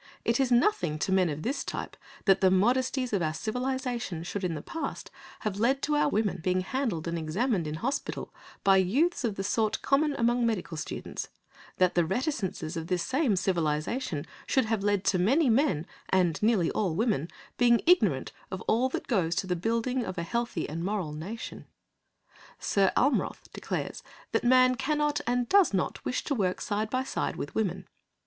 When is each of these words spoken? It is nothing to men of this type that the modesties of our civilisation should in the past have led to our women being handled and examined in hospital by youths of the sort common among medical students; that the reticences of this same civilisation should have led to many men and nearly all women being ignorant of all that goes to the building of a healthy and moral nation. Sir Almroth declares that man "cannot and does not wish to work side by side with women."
It 0.25 0.39
is 0.39 0.51
nothing 0.51 0.97
to 0.97 1.11
men 1.11 1.29
of 1.29 1.43
this 1.43 1.63
type 1.63 1.95
that 2.25 2.41
the 2.41 2.49
modesties 2.49 3.13
of 3.13 3.21
our 3.21 3.35
civilisation 3.35 4.23
should 4.23 4.43
in 4.43 4.55
the 4.55 4.63
past 4.63 5.11
have 5.41 5.59
led 5.59 5.83
to 5.83 5.95
our 5.95 6.09
women 6.09 6.41
being 6.43 6.61
handled 6.61 7.07
and 7.07 7.19
examined 7.19 7.67
in 7.67 7.75
hospital 7.75 8.33
by 8.63 8.77
youths 8.77 9.23
of 9.23 9.35
the 9.35 9.43
sort 9.43 9.79
common 9.83 10.15
among 10.15 10.43
medical 10.43 10.75
students; 10.75 11.27
that 11.77 11.93
the 11.93 12.03
reticences 12.03 12.75
of 12.75 12.87
this 12.87 13.03
same 13.03 13.35
civilisation 13.35 14.25
should 14.47 14.65
have 14.65 14.81
led 14.83 15.03
to 15.03 15.19
many 15.19 15.51
men 15.51 15.85
and 16.09 16.41
nearly 16.41 16.71
all 16.71 16.95
women 16.95 17.27
being 17.59 17.79
ignorant 17.85 18.31
of 18.49 18.61
all 18.61 18.89
that 18.89 19.05
goes 19.05 19.35
to 19.35 19.45
the 19.45 19.55
building 19.55 20.03
of 20.03 20.17
a 20.17 20.23
healthy 20.23 20.67
and 20.67 20.83
moral 20.83 21.13
nation. 21.13 21.67
Sir 22.57 22.91
Almroth 22.97 23.53
declares 23.53 24.01
that 24.31 24.43
man 24.43 24.73
"cannot 24.73 25.21
and 25.27 25.47
does 25.47 25.75
not 25.75 26.03
wish 26.03 26.23
to 26.23 26.33
work 26.33 26.59
side 26.59 26.89
by 26.89 27.03
side 27.03 27.35
with 27.35 27.53
women." 27.53 27.87